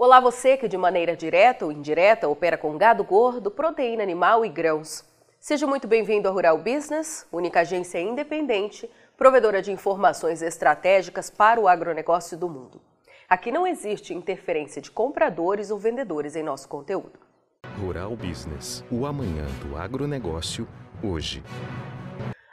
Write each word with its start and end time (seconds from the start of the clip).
Olá 0.00 0.20
você 0.20 0.56
que 0.56 0.68
de 0.68 0.76
maneira 0.76 1.16
direta 1.16 1.64
ou 1.64 1.72
indireta 1.72 2.28
opera 2.28 2.56
com 2.56 2.78
gado 2.78 3.02
gordo, 3.02 3.50
proteína 3.50 4.00
animal 4.00 4.44
e 4.44 4.48
grãos. 4.48 5.04
Seja 5.40 5.66
muito 5.66 5.88
bem-vindo 5.88 6.28
à 6.28 6.30
Rural 6.30 6.56
Business, 6.56 7.26
única 7.32 7.62
agência 7.62 7.98
independente, 7.98 8.88
provedora 9.16 9.60
de 9.60 9.72
informações 9.72 10.40
estratégicas 10.40 11.30
para 11.30 11.60
o 11.60 11.66
agronegócio 11.66 12.38
do 12.38 12.48
mundo. 12.48 12.80
Aqui 13.28 13.50
não 13.50 13.66
existe 13.66 14.14
interferência 14.14 14.80
de 14.80 14.88
compradores 14.88 15.68
ou 15.68 15.80
vendedores 15.80 16.36
em 16.36 16.44
nosso 16.44 16.68
conteúdo. 16.68 17.18
Rural 17.80 18.14
Business, 18.14 18.84
o 18.92 19.04
amanhã 19.04 19.46
do 19.64 19.76
agronegócio, 19.76 20.68
hoje. 21.02 21.42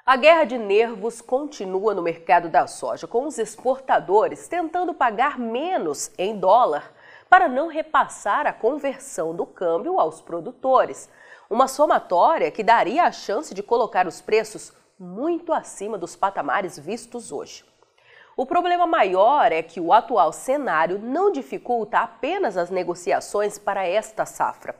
A 0.03 0.17
guerra 0.17 0.45
de 0.45 0.57
nervos 0.57 1.21
continua 1.21 1.93
no 1.93 2.01
mercado 2.01 2.49
da 2.49 2.65
soja, 2.65 3.05
com 3.05 3.27
os 3.27 3.37
exportadores 3.37 4.47
tentando 4.47 4.95
pagar 4.95 5.37
menos 5.37 6.11
em 6.17 6.39
dólar 6.39 6.91
para 7.29 7.47
não 7.47 7.67
repassar 7.67 8.45
a 8.45 8.53
conversão 8.53 9.35
do 9.35 9.45
câmbio 9.45 9.99
aos 9.99 10.21
produtores. 10.21 11.09
Uma 11.49 11.67
somatória 11.67 12.51
que 12.51 12.63
daria 12.63 13.03
a 13.03 13.11
chance 13.11 13.53
de 13.53 13.63
colocar 13.63 14.07
os 14.07 14.21
preços 14.21 14.73
muito 14.97 15.51
acima 15.51 15.97
dos 15.97 16.15
patamares 16.15 16.79
vistos 16.79 17.31
hoje. 17.31 17.65
O 18.37 18.45
problema 18.45 18.85
maior 18.85 19.51
é 19.51 19.61
que 19.61 19.79
o 19.79 19.93
atual 19.93 20.31
cenário 20.33 20.99
não 20.99 21.31
dificulta 21.31 21.99
apenas 21.99 22.57
as 22.57 22.69
negociações 22.69 23.57
para 23.57 23.85
esta 23.85 24.25
safra. 24.25 24.75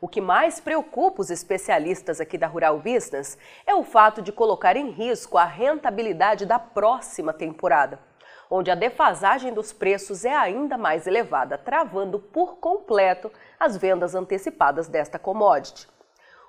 O 0.00 0.06
que 0.06 0.20
mais 0.20 0.60
preocupa 0.60 1.22
os 1.22 1.30
especialistas 1.30 2.20
aqui 2.20 2.38
da 2.38 2.46
Rural 2.46 2.78
Business 2.78 3.36
é 3.66 3.74
o 3.74 3.82
fato 3.82 4.22
de 4.22 4.30
colocar 4.30 4.76
em 4.76 4.90
risco 4.90 5.36
a 5.36 5.44
rentabilidade 5.44 6.46
da 6.46 6.58
próxima 6.58 7.32
temporada 7.32 8.07
onde 8.50 8.70
a 8.70 8.74
defasagem 8.74 9.52
dos 9.52 9.72
preços 9.72 10.24
é 10.24 10.34
ainda 10.34 10.78
mais 10.78 11.06
elevada, 11.06 11.58
travando 11.58 12.18
por 12.18 12.56
completo 12.56 13.30
as 13.58 13.76
vendas 13.76 14.14
antecipadas 14.14 14.88
desta 14.88 15.18
commodity. 15.18 15.88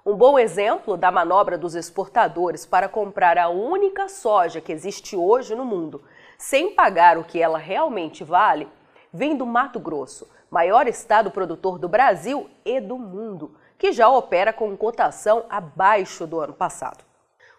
Um 0.05 0.15
bom 0.15 0.39
exemplo 0.39 0.95
da 0.95 1.11
manobra 1.11 1.57
dos 1.57 1.75
exportadores 1.75 2.65
para 2.65 2.87
comprar 2.87 3.37
a 3.37 3.49
única 3.49 4.07
soja 4.07 4.61
que 4.61 4.71
existe 4.71 5.15
hoje 5.15 5.53
no 5.55 5.65
mundo, 5.65 6.01
sem 6.37 6.73
pagar 6.73 7.17
o 7.17 7.23
que 7.23 7.41
ela 7.41 7.57
realmente 7.57 8.23
vale, 8.23 8.67
vem 9.11 9.35
do 9.35 9.45
Mato 9.45 9.79
Grosso, 9.79 10.29
maior 10.49 10.87
estado 10.87 11.29
produtor 11.29 11.77
do 11.77 11.89
Brasil 11.89 12.49
e 12.63 12.79
do 12.79 12.97
mundo, 12.97 13.55
que 13.77 13.91
já 13.91 14.09
opera 14.09 14.53
com 14.53 14.75
cotação 14.75 15.45
abaixo 15.49 16.25
do 16.25 16.39
ano 16.39 16.53
passado. 16.53 17.08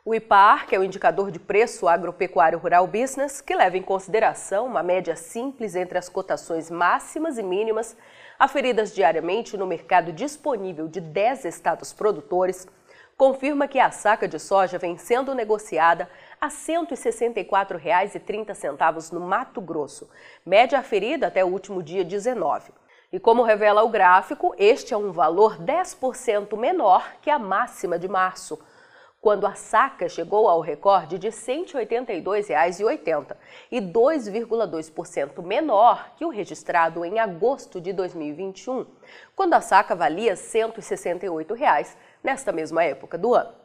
O 0.02 0.14
IPAR, 0.14 0.66
que 0.66 0.74
é 0.74 0.78
o 0.78 0.82
indicador 0.82 1.30
de 1.30 1.38
preço 1.38 1.86
agropecuário 1.86 2.58
rural 2.58 2.86
business, 2.86 3.42
que 3.42 3.54
leva 3.54 3.76
em 3.76 3.82
consideração 3.82 4.64
uma 4.64 4.82
média 4.82 5.14
simples 5.14 5.76
entre 5.76 5.98
as 5.98 6.08
cotações 6.08 6.70
máximas 6.70 7.36
e 7.36 7.42
mínimas 7.42 7.94
aferidas 8.38 8.94
diariamente 8.94 9.58
no 9.58 9.66
mercado 9.66 10.10
disponível 10.10 10.88
de 10.88 11.02
10 11.02 11.44
estados 11.44 11.92
produtores, 11.92 12.66
confirma 13.14 13.68
que 13.68 13.78
a 13.78 13.90
saca 13.90 14.26
de 14.26 14.38
soja 14.38 14.78
vem 14.78 14.96
sendo 14.96 15.34
negociada 15.34 16.08
a 16.40 16.46
R$ 16.46 16.52
164,30 16.52 19.12
no 19.12 19.20
Mato 19.20 19.60
Grosso, 19.60 20.08
média 20.46 20.78
aferida 20.78 21.26
até 21.26 21.44
o 21.44 21.48
último 21.48 21.82
dia 21.82 22.02
19. 22.02 22.72
E 23.12 23.20
como 23.20 23.42
revela 23.42 23.82
o 23.82 23.90
gráfico, 23.90 24.54
este 24.56 24.94
é 24.94 24.96
um 24.96 25.12
valor 25.12 25.58
10% 25.58 26.56
menor 26.56 27.06
que 27.20 27.28
a 27.28 27.38
máxima 27.38 27.98
de 27.98 28.08
março, 28.08 28.58
quando 29.20 29.46
a 29.46 29.54
saca 29.54 30.08
chegou 30.08 30.48
ao 30.48 30.60
recorde 30.60 31.18
de 31.18 31.28
R$ 31.28 31.34
182,80 31.34 33.36
e 33.70 33.80
2,2% 33.80 35.42
menor 35.42 36.14
que 36.16 36.24
o 36.24 36.30
registrado 36.30 37.04
em 37.04 37.18
agosto 37.18 37.80
de 37.80 37.92
2021, 37.92 38.86
quando 39.36 39.54
a 39.54 39.60
saca 39.60 39.94
valia 39.94 40.34
168 40.34 41.52
reais 41.52 41.96
nesta 42.24 42.50
mesma 42.50 42.82
época 42.82 43.18
do 43.18 43.34
ano. 43.34 43.60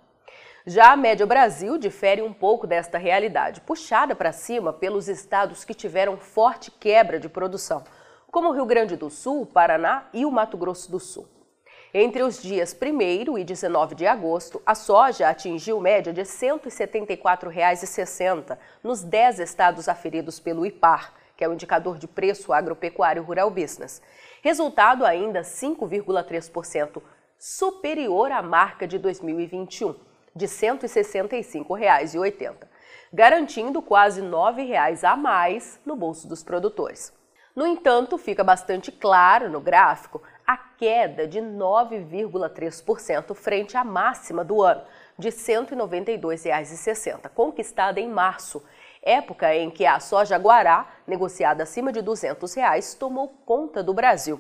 Já 0.67 0.91
a 0.91 0.97
média 0.97 1.25
Brasil 1.25 1.77
difere 1.77 2.21
um 2.21 2.33
pouco 2.33 2.67
desta 2.67 2.97
realidade, 2.97 3.61
puxada 3.61 4.15
para 4.15 4.33
cima 4.33 4.73
pelos 4.73 5.07
estados 5.07 5.63
que 5.63 5.75
tiveram 5.75 6.17
forte 6.17 6.71
quebra 6.71 7.19
de 7.19 7.29
produção, 7.29 7.83
como 8.31 8.49
o 8.49 8.51
Rio 8.51 8.65
Grande 8.65 8.97
do 8.97 9.09
Sul, 9.09 9.45
Paraná 9.45 10.07
e 10.11 10.25
o 10.25 10.31
Mato 10.31 10.57
Grosso 10.57 10.91
do 10.91 10.99
Sul. 10.99 11.34
Entre 11.97 12.21
os 12.21 12.41
dias 12.41 12.75
1 12.75 13.37
e 13.37 13.45
19 13.45 13.95
de 13.95 14.05
agosto, 14.05 14.61
a 14.65 14.75
soja 14.75 15.29
atingiu 15.29 15.79
média 15.79 16.11
de 16.11 16.23
R$ 16.23 16.27
174,60 16.27 18.57
nos 18.83 19.01
10 19.01 19.39
estados 19.39 19.87
aferidos 19.87 20.37
pelo 20.37 20.65
IPAR, 20.65 21.13
que 21.37 21.45
é 21.45 21.47
o 21.47 21.53
indicador 21.53 21.97
de 21.97 22.05
preço 22.05 22.51
agropecuário 22.51 23.23
rural 23.23 23.49
business. 23.49 24.01
Resultado 24.41 25.05
ainda 25.05 25.39
5,3% 25.39 27.01
superior 27.39 28.29
à 28.29 28.41
marca 28.41 28.85
de 28.85 28.99
2021, 28.99 29.95
de 30.35 30.47
R$ 30.47 30.51
165,80, 30.51 32.55
garantindo 33.13 33.81
quase 33.81 34.19
R$ 34.19 34.27
9,00 34.27 35.01
a 35.05 35.15
mais 35.15 35.79
no 35.85 35.95
bolso 35.95 36.27
dos 36.27 36.43
produtores. 36.43 37.13
No 37.55 37.65
entanto, 37.65 38.17
fica 38.17 38.43
bastante 38.43 38.91
claro 38.91 39.49
no 39.49 39.61
gráfico 39.61 40.21
a 40.45 40.57
queda 40.57 41.27
de 41.27 41.39
9,3% 41.39 43.33
frente 43.33 43.75
à 43.75 43.83
máxima 43.83 44.43
do 44.43 44.61
ano, 44.61 44.83
de 45.17 45.29
R$ 45.29 45.35
192,60, 45.35 47.29
conquistada 47.29 47.99
em 47.99 48.07
março, 48.07 48.63
época 49.01 49.55
em 49.55 49.71
que 49.71 49.85
a 49.85 49.99
soja 49.99 50.37
guará, 50.37 50.87
negociada 51.07 51.63
acima 51.63 51.91
de 51.91 52.01
200 52.01 52.53
reais, 52.53 52.93
tomou 52.93 53.29
conta 53.45 53.81
do 53.81 53.93
Brasil. 53.93 54.39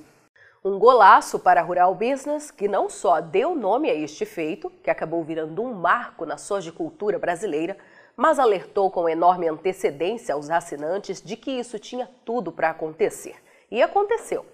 Um 0.63 0.79
golaço 0.79 1.37
para 1.37 1.61
a 1.61 1.63
Rural 1.63 1.93
Business, 1.93 2.49
que 2.49 2.67
não 2.67 2.89
só 2.89 3.21
deu 3.21 3.55
nome 3.55 3.89
a 3.89 3.93
este 3.93 4.25
feito, 4.25 4.69
que 4.83 4.89
acabou 4.89 5.23
virando 5.23 5.61
um 5.61 5.73
marco 5.73 6.25
na 6.25 6.37
sojicultura 6.37 7.19
brasileira, 7.19 7.77
mas 8.17 8.39
alertou 8.39 8.89
com 8.89 9.07
enorme 9.07 9.47
antecedência 9.47 10.33
aos 10.33 10.49
assinantes 10.49 11.21
de 11.21 11.37
que 11.37 11.51
isso 11.51 11.77
tinha 11.77 12.09
tudo 12.25 12.51
para 12.51 12.71
acontecer. 12.71 13.35
E 13.69 13.81
aconteceu, 13.81 14.45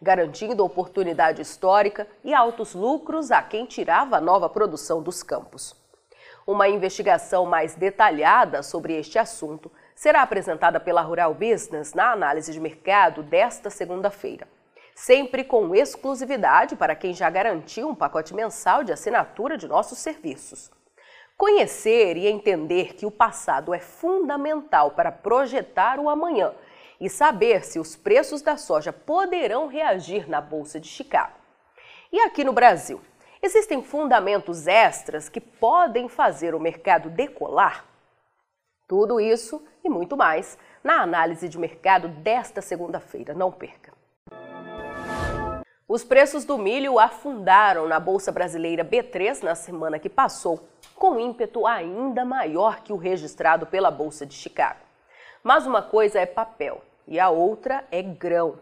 garantindo 0.00 0.64
oportunidade 0.64 1.42
histórica 1.42 2.06
e 2.24 2.32
altos 2.32 2.74
lucros 2.74 3.30
a 3.30 3.42
quem 3.42 3.66
tirava 3.66 4.16
a 4.16 4.20
nova 4.20 4.48
produção 4.48 5.02
dos 5.02 5.22
campos. 5.22 5.76
Uma 6.46 6.68
investigação 6.68 7.44
mais 7.44 7.74
detalhada 7.74 8.62
sobre 8.62 8.94
este 8.98 9.18
assunto 9.18 9.70
será 9.94 10.22
apresentada 10.22 10.80
pela 10.80 11.02
Rural 11.02 11.34
Business 11.34 11.92
na 11.92 12.12
análise 12.12 12.52
de 12.52 12.58
mercado 12.58 13.22
desta 13.22 13.68
segunda-feira. 13.68 14.48
Sempre 14.94 15.44
com 15.44 15.74
exclusividade 15.74 16.76
para 16.76 16.94
quem 16.94 17.12
já 17.12 17.28
garantiu 17.28 17.88
um 17.88 17.94
pacote 17.94 18.34
mensal 18.34 18.82
de 18.82 18.92
assinatura 18.92 19.56
de 19.56 19.68
nossos 19.68 19.98
serviços. 19.98 20.70
Conhecer 21.36 22.16
e 22.16 22.26
entender 22.26 22.94
que 22.94 23.06
o 23.06 23.10
passado 23.10 23.72
é 23.72 23.78
fundamental 23.78 24.90
para 24.90 25.12
projetar 25.12 25.98
o 25.98 26.08
amanhã 26.08 26.52
e 27.00 27.08
saber 27.08 27.64
se 27.64 27.78
os 27.78 27.96
preços 27.96 28.42
da 28.42 28.56
soja 28.56 28.92
poderão 28.92 29.66
reagir 29.66 30.28
na 30.28 30.40
Bolsa 30.40 30.78
de 30.78 30.86
Chicago. 30.86 31.32
E 32.12 32.20
aqui 32.20 32.44
no 32.44 32.52
Brasil, 32.52 33.00
existem 33.40 33.82
fundamentos 33.82 34.66
extras 34.66 35.28
que 35.28 35.40
podem 35.40 36.08
fazer 36.08 36.54
o 36.54 36.60
mercado 36.60 37.08
decolar? 37.08 37.86
Tudo 38.86 39.20
isso 39.20 39.64
e 39.82 39.88
muito 39.88 40.16
mais 40.16 40.58
na 40.84 41.00
análise 41.00 41.48
de 41.48 41.58
mercado 41.58 42.08
desta 42.08 42.60
segunda-feira. 42.60 43.32
Não 43.32 43.50
perca! 43.50 43.92
Os 45.88 46.04
preços 46.04 46.44
do 46.44 46.56
milho 46.56 47.00
afundaram 47.00 47.88
na 47.88 47.98
Bolsa 47.98 48.30
Brasileira 48.30 48.84
B3 48.84 49.42
na 49.42 49.56
semana 49.56 49.98
que 49.98 50.08
passou 50.08 50.68
com 50.94 51.18
ímpeto 51.18 51.66
ainda 51.66 52.24
maior 52.24 52.80
que 52.82 52.92
o 52.92 52.96
registrado 52.96 53.66
pela 53.66 53.90
Bolsa 53.90 54.24
de 54.24 54.34
Chicago. 54.34 54.78
Mas 55.42 55.66
uma 55.66 55.82
coisa 55.82 56.20
é 56.20 56.26
papel 56.26 56.82
e 57.10 57.18
a 57.18 57.28
outra 57.28 57.84
é 57.90 58.00
grão. 58.00 58.60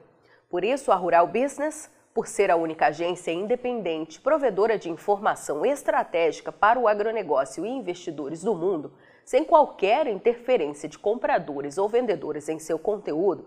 Por 0.49 0.65
isso, 0.65 0.91
a 0.91 0.95
Rural 0.95 1.27
Business, 1.27 1.91
por 2.15 2.27
ser 2.27 2.51
a 2.51 2.57
única 2.57 2.87
agência 2.87 3.31
independente 3.31 4.19
provedora 4.19 4.79
de 4.79 4.91
informação 4.91 5.65
estratégica 5.67 6.51
para 6.51 6.81
o 6.81 6.89
agronegócio 6.89 7.67
e 7.67 7.69
investidores 7.69 8.43
do 8.43 8.55
mundo, 8.55 8.91
sem 9.23 9.45
qualquer 9.45 10.07
interferência 10.07 10.89
de 10.89 10.99
compradores 10.99 11.77
ou 11.77 11.87
vendedores 11.87 12.49
em 12.49 12.59
seu 12.59 12.79
conteúdo, 12.79 13.47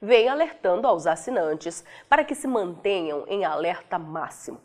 vem 0.00 0.28
alertando 0.28 0.86
aos 0.86 1.06
assinantes 1.06 1.82
para 2.06 2.22
que 2.22 2.34
se 2.34 2.46
mantenham 2.46 3.24
em 3.26 3.46
alerta 3.46 3.98
máximo. 3.98 4.60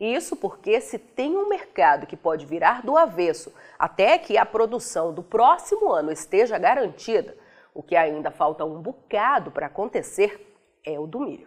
Isso 0.00 0.34
porque 0.36 0.80
se 0.80 0.98
tem 0.98 1.36
um 1.36 1.48
mercado 1.48 2.06
que 2.06 2.16
pode 2.16 2.46
virar 2.46 2.82
do 2.82 2.96
avesso 2.96 3.52
até 3.78 4.16
que 4.16 4.38
a 4.38 4.46
produção 4.46 5.12
do 5.12 5.22
próximo 5.22 5.90
ano 5.92 6.10
esteja 6.10 6.56
garantida, 6.56 7.36
o 7.78 7.82
que 7.82 7.94
ainda 7.94 8.32
falta 8.32 8.64
um 8.64 8.82
bocado 8.82 9.52
para 9.52 9.66
acontecer 9.66 10.52
é 10.84 10.98
o 10.98 11.06
do 11.06 11.20
milho. 11.20 11.46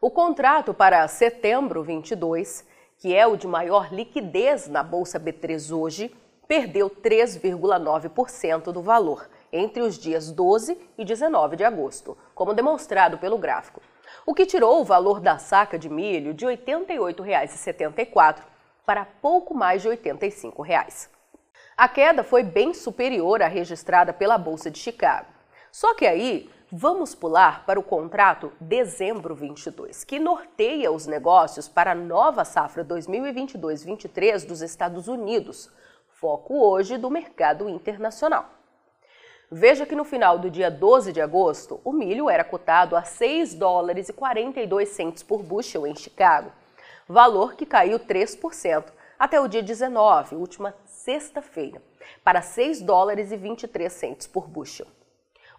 O 0.00 0.10
contrato 0.10 0.74
para 0.74 1.06
setembro 1.06 1.84
22, 1.84 2.66
que 2.98 3.14
é 3.14 3.24
o 3.24 3.36
de 3.36 3.46
maior 3.46 3.94
liquidez 3.94 4.66
na 4.66 4.82
Bolsa 4.82 5.20
B3 5.20 5.72
hoje, 5.72 6.12
perdeu 6.48 6.90
3,9% 6.90 8.72
do 8.72 8.82
valor 8.82 9.30
entre 9.52 9.80
os 9.80 9.96
dias 9.96 10.32
12 10.32 10.76
e 10.98 11.04
19 11.04 11.54
de 11.54 11.62
agosto, 11.62 12.18
como 12.34 12.52
demonstrado 12.52 13.16
pelo 13.18 13.38
gráfico, 13.38 13.80
o 14.26 14.34
que 14.34 14.46
tirou 14.46 14.80
o 14.80 14.84
valor 14.84 15.20
da 15.20 15.38
saca 15.38 15.78
de 15.78 15.88
milho 15.88 16.34
de 16.34 16.46
R$ 16.46 16.56
88,74 16.56 18.42
para 18.84 19.04
pouco 19.04 19.54
mais 19.54 19.82
de 19.82 19.88
85 19.88 20.62
reais. 20.62 21.08
A 21.76 21.88
queda 21.88 22.24
foi 22.24 22.42
bem 22.42 22.74
superior 22.74 23.40
à 23.40 23.46
registrada 23.46 24.12
pela 24.12 24.36
Bolsa 24.36 24.68
de 24.68 24.80
Chicago. 24.80 25.38
Só 25.72 25.94
que 25.94 26.06
aí 26.06 26.50
Vamos 26.72 27.16
pular 27.16 27.66
para 27.66 27.80
o 27.80 27.82
contrato 27.82 28.52
dezembro 28.60 29.34
22, 29.34 30.04
que 30.04 30.20
norteia 30.20 30.92
os 30.92 31.04
negócios 31.04 31.68
para 31.68 31.90
a 31.90 31.96
nova 31.96 32.44
safra 32.44 32.84
2022-23 32.84 34.46
dos 34.46 34.62
Estados 34.62 35.08
Unidos, 35.08 35.68
foco 36.10 36.64
hoje 36.64 36.96
do 36.96 37.10
mercado 37.10 37.68
internacional. 37.68 38.48
Veja 39.50 39.84
que 39.84 39.96
no 39.96 40.04
final 40.04 40.38
do 40.38 40.48
dia 40.48 40.70
12 40.70 41.12
de 41.12 41.20
agosto, 41.20 41.80
o 41.82 41.92
milho 41.92 42.30
era 42.30 42.44
cotado 42.44 42.94
a 42.94 43.02
6 43.02 43.54
dólares 43.54 44.08
e 44.08 44.12
42 44.12 44.90
centos 44.90 45.24
por 45.24 45.42
bushel 45.42 45.88
em 45.88 45.96
Chicago, 45.96 46.52
valor 47.08 47.56
que 47.56 47.66
caiu 47.66 47.98
3% 47.98 48.84
até 49.18 49.40
o 49.40 49.48
dia 49.48 49.60
19, 49.60 50.36
última 50.36 50.72
sexta-feira, 50.86 51.82
para 52.22 52.42
6 52.42 52.80
dólares 52.80 53.32
e 53.32 53.36
23 53.36 53.92
centos 53.92 54.28
por 54.28 54.46
bushel 54.46 54.86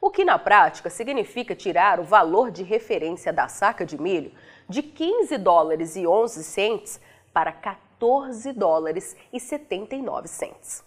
o 0.01 0.09
que 0.09 0.25
na 0.25 0.39
prática 0.39 0.89
significa 0.89 1.55
tirar 1.55 1.99
o 1.99 2.03
valor 2.03 2.49
de 2.49 2.63
referência 2.63 3.31
da 3.31 3.47
saca 3.47 3.85
de 3.85 4.01
milho 4.01 4.31
de 4.67 4.81
15 4.81 5.37
dólares 5.37 5.95
e 5.95 6.07
11 6.07 6.43
centes 6.43 6.99
para 7.31 7.51
14 7.51 8.51
dólares 8.51 9.15
e 9.31 9.39
79 9.39 10.27
centes. 10.27 10.83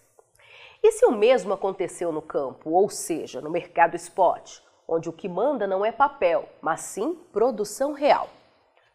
E 0.83 0.91
se 0.91 1.07
o 1.07 1.13
mesmo 1.13 1.55
aconteceu 1.55 2.11
no 2.11 2.21
campo, 2.21 2.71
ou 2.71 2.91
seja, 2.91 3.41
no 3.41 3.51
mercado 3.51 3.95
spot, 3.95 4.59
onde 4.87 5.09
o 5.09 5.13
que 5.13 5.29
manda 5.29 5.67
não 5.67 5.85
é 5.85 5.93
papel, 5.93 6.49
mas 6.61 6.81
sim 6.81 7.15
produção 7.33 7.93
real? 7.93 8.29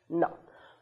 Não, 0.08 0.34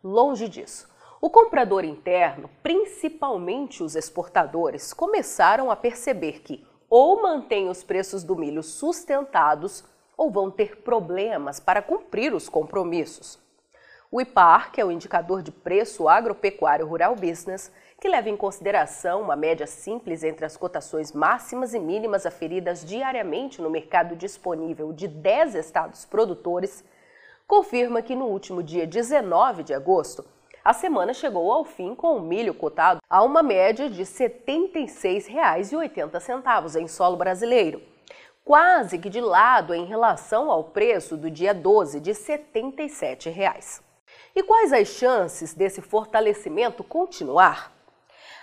longe 0.04 0.50
disso. 0.50 0.90
O 1.22 1.30
comprador 1.30 1.86
interno, 1.86 2.50
principalmente 2.62 3.84
os 3.84 3.96
exportadores, 3.96 4.94
começaram 4.94 5.72
a 5.72 5.76
perceber 5.76 6.42
que 6.42 6.66
ou 6.90 7.22
mantêm 7.22 7.70
os 7.70 7.84
preços 7.84 8.24
do 8.24 8.36
milho 8.36 8.64
sustentados 8.64 9.84
ou 10.16 10.32
vão 10.32 10.50
ter 10.50 10.78
problemas 10.78 11.60
para 11.60 11.82
cumprir 11.82 12.34
os 12.34 12.50
compromissos. 12.50 13.40
O 14.10 14.22
IPAR, 14.22 14.72
que 14.72 14.80
é 14.80 14.86
o 14.86 14.92
indicador 14.92 15.42
de 15.42 15.52
preço 15.52 16.08
agropecuário 16.08 16.88
rural 16.88 17.14
business, 17.14 17.72
que 18.00 18.08
leva 18.08 18.30
em 18.30 18.38
consideração 18.38 19.22
uma 19.22 19.36
média 19.36 19.68
simples 19.68 20.24
entre 20.24 20.46
as 20.46 20.56
cotações 20.56 21.12
máximas 21.12 21.74
e 21.74 21.80
mínimas 21.80 22.26
aferidas 22.26 22.86
diariamente 22.86 23.62
no 23.62 23.70
mercado 23.70 24.16
disponível 24.16 24.94
de 24.94 25.08
10 25.08 25.56
estados 25.56 26.06
produtores, 26.06 26.86
confirma 27.46 28.02
que 28.02 28.16
no 28.16 28.28
último 28.28 28.64
dia 28.64 28.88
19 28.88 29.64
de 29.64 29.74
agosto, 29.74 30.24
a 30.68 30.74
semana 30.74 31.14
chegou 31.14 31.50
ao 31.50 31.64
fim 31.64 31.96
com 31.96 32.18
o 32.18 32.22
milho 32.22 32.54
cotado 32.54 33.00
a 33.10 33.24
uma 33.24 33.42
média 33.42 33.90
de 33.90 34.00
R$ 34.00 34.04
76,80 34.04 36.82
em 36.82 36.90
solo 36.90 37.16
brasileiro, 37.16 37.82
quase 38.44 39.00
que 39.00 39.10
de 39.10 39.22
lado 39.22 39.74
em 39.74 39.86
relação 39.86 40.52
ao 40.52 40.66
preço 40.66 41.16
do 41.16 41.32
dia 41.32 41.54
12 41.54 42.02
de 42.02 42.14
77 42.14 43.30
reais. 43.30 43.82
E 44.36 44.44
quais 44.44 44.74
as 44.74 44.90
chances 44.90 45.54
desse 45.54 45.82
fortalecimento 45.82 46.84
continuar? 46.84 47.72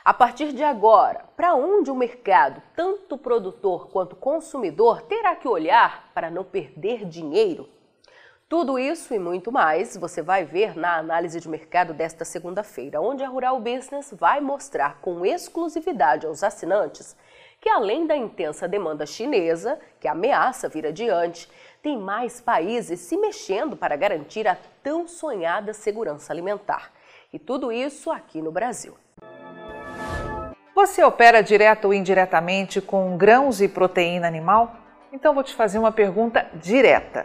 A 0.03 0.15
partir 0.15 0.55
de 0.55 0.65
agora, 0.65 1.27
para 1.37 1.55
onde 1.55 1.91
o 1.91 1.94
mercado, 1.94 2.62
tanto 2.75 3.19
produtor 3.19 3.88
quanto 3.88 4.17
consumidor, 4.17 5.03
terá 5.03 5.37
que 5.37 5.47
olhar 5.47 6.11
para 6.15 6.31
não 6.31 6.43
perder 6.43 7.05
dinheiro? 7.05 7.69
Tudo 8.46 8.79
isso 8.79 9.14
e 9.14 9.19
muito 9.19 9.50
mais 9.50 9.96
você 9.96 10.20
vai 10.20 10.44
ver 10.44 10.76
na 10.76 10.99
análise 10.99 11.41
de 11.41 11.49
mercado 11.49 11.94
desta 11.94 12.26
segunda-feira, 12.26 13.00
onde 13.00 13.25
a 13.25 13.29
Rural 13.29 13.58
Business 13.58 14.12
vai 14.12 14.38
mostrar 14.38 14.99
com 15.00 15.25
exclusividade 15.25 16.26
aos 16.26 16.43
assinantes 16.43 17.17
que, 17.58 17.70
além 17.70 18.06
da 18.06 18.14
intensa 18.14 18.69
demanda 18.69 19.06
chinesa, 19.06 19.79
que 19.99 20.06
ameaça 20.06 20.69
vir 20.69 20.87
adiante, 20.87 21.49
tem 21.82 21.96
mais 21.96 22.38
países 22.38 23.00
se 23.00 23.17
mexendo 23.17 23.75
para 23.79 23.96
garantir 23.96 24.46
a 24.46 24.58
tão 24.82 25.08
sonhada 25.08 25.73
segurança 25.73 26.31
alimentar. 26.31 26.93
E 27.32 27.38
tudo 27.38 27.73
isso 27.73 28.11
aqui 28.11 28.43
no 28.43 28.52
Brasil. 28.52 28.94
Você 30.75 31.02
opera 31.02 31.43
direto 31.43 31.87
ou 31.87 31.94
indiretamente 31.94 32.82
com 32.82 33.17
grãos 33.17 33.62
e 33.62 33.69
proteína 33.69 34.29
animal? 34.29 34.76
Então 35.11 35.32
vou 35.32 35.43
te 35.43 35.55
fazer 35.55 35.79
uma 35.79 35.93
pergunta 35.93 36.46
direta. 36.55 37.25